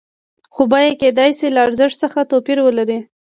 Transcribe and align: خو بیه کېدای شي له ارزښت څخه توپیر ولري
خو 0.53 0.61
بیه 0.71 0.93
کېدای 1.01 1.31
شي 1.39 1.47
له 1.55 1.59
ارزښت 1.67 1.97
څخه 2.03 2.19
توپیر 2.31 2.57
ولري 2.63 2.99